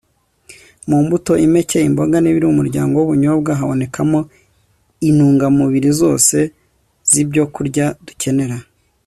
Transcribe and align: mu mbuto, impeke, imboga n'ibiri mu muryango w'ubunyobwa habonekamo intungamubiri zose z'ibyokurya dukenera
mu 0.89 0.97
mbuto, 1.03 1.31
impeke, 1.45 1.77
imboga 1.89 2.17
n'ibiri 2.19 2.45
mu 2.49 2.55
muryango 2.61 2.93
w'ubunyobwa 2.97 3.51
habonekamo 3.59 4.19
intungamubiri 5.09 5.89
zose 6.01 6.37
z'ibyokurya 7.09 7.85
dukenera 8.05 8.57